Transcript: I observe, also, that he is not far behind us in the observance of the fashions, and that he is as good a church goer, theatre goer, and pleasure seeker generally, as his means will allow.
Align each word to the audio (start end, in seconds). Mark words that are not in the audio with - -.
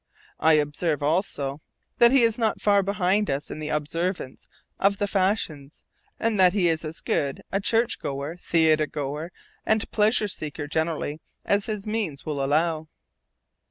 I 0.39 0.53
observe, 0.53 1.03
also, 1.03 1.61
that 1.99 2.11
he 2.11 2.23
is 2.23 2.39
not 2.39 2.59
far 2.59 2.81
behind 2.81 3.29
us 3.29 3.51
in 3.51 3.59
the 3.59 3.67
observance 3.69 4.49
of 4.79 4.97
the 4.97 5.05
fashions, 5.07 5.85
and 6.19 6.39
that 6.39 6.53
he 6.53 6.69
is 6.69 6.83
as 6.83 7.01
good 7.01 7.43
a 7.51 7.59
church 7.61 7.99
goer, 7.99 8.35
theatre 8.37 8.87
goer, 8.87 9.31
and 9.63 9.87
pleasure 9.91 10.27
seeker 10.27 10.65
generally, 10.65 11.19
as 11.45 11.67
his 11.67 11.85
means 11.85 12.25
will 12.25 12.43
allow. 12.43 12.87